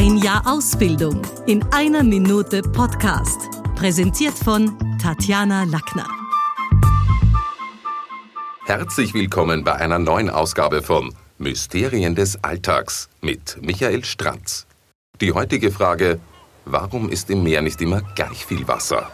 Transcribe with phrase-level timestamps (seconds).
[0.00, 3.50] Ein Jahr Ausbildung in einer Minute Podcast.
[3.74, 6.06] Präsentiert von Tatjana Lackner.
[8.64, 14.68] Herzlich willkommen bei einer neuen Ausgabe von Mysterien des Alltags mit Michael Stranz.
[15.20, 16.20] Die heutige Frage,
[16.64, 19.10] warum ist im Meer nicht immer gleich viel Wasser?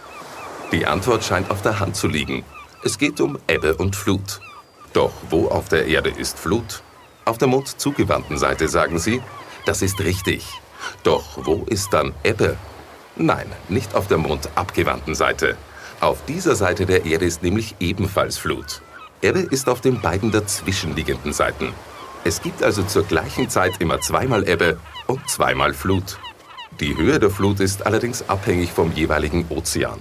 [0.70, 2.44] Die Antwort scheint auf der Hand zu liegen.
[2.82, 4.38] Es geht um Ebbe und Flut.
[4.92, 6.82] Doch wo auf der Erde ist Flut?
[7.24, 9.22] Auf der mondzugewandten Seite sagen sie,
[9.64, 10.60] das ist richtig.
[11.02, 12.56] Doch wo ist dann Ebbe?
[13.16, 15.56] Nein, nicht auf der mondabgewandten Seite.
[16.00, 18.82] Auf dieser Seite der Erde ist nämlich ebenfalls Flut.
[19.22, 21.72] Ebbe ist auf den beiden dazwischenliegenden Seiten.
[22.24, 26.18] Es gibt also zur gleichen Zeit immer zweimal Ebbe und zweimal Flut.
[26.80, 30.00] Die Höhe der Flut ist allerdings abhängig vom jeweiligen Ozean.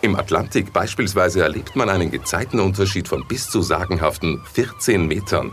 [0.00, 5.52] Im Atlantik beispielsweise erlebt man einen Gezeitenunterschied von bis zu sagenhaften 14 Metern.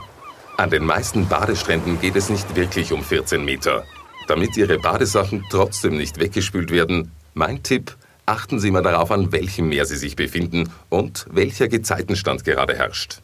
[0.57, 3.85] An den meisten Badestränden geht es nicht wirklich um 14 Meter.
[4.31, 9.67] Damit Ihre Badesachen trotzdem nicht weggespült werden, mein Tipp, achten Sie mal darauf, an welchem
[9.67, 13.21] Meer Sie sich befinden und welcher Gezeitenstand gerade herrscht.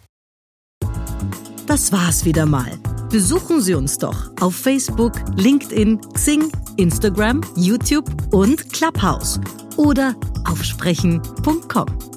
[1.66, 2.78] Das war's wieder mal.
[3.10, 9.40] Besuchen Sie uns doch auf Facebook, LinkedIn, Xing, Instagram, YouTube und Clubhouse
[9.78, 12.17] oder auf sprechen.com.